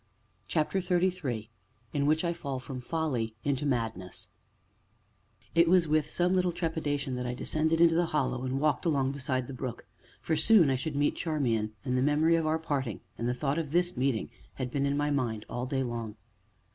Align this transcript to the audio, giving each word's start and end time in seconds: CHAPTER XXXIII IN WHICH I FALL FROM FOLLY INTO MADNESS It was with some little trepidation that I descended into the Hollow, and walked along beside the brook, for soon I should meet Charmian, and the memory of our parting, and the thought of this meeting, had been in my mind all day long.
CHAPTER 0.47 0.81
XXXIII 0.81 1.51
IN 1.93 2.07
WHICH 2.07 2.25
I 2.25 2.33
FALL 2.33 2.57
FROM 2.57 2.79
FOLLY 2.81 3.35
INTO 3.43 3.67
MADNESS 3.67 4.29
It 5.53 5.67
was 5.67 5.87
with 5.87 6.09
some 6.09 6.33
little 6.33 6.51
trepidation 6.51 7.13
that 7.17 7.25
I 7.27 7.35
descended 7.35 7.79
into 7.79 7.93
the 7.93 8.07
Hollow, 8.07 8.43
and 8.43 8.59
walked 8.59 8.83
along 8.83 9.11
beside 9.11 9.45
the 9.45 9.53
brook, 9.53 9.85
for 10.19 10.35
soon 10.35 10.71
I 10.71 10.75
should 10.75 10.95
meet 10.95 11.15
Charmian, 11.17 11.75
and 11.85 11.95
the 11.95 12.01
memory 12.01 12.35
of 12.35 12.47
our 12.47 12.57
parting, 12.57 13.01
and 13.19 13.29
the 13.29 13.35
thought 13.35 13.59
of 13.59 13.73
this 13.73 13.95
meeting, 13.95 14.31
had 14.55 14.71
been 14.71 14.87
in 14.87 14.97
my 14.97 15.11
mind 15.11 15.45
all 15.47 15.67
day 15.67 15.83
long. 15.83 16.15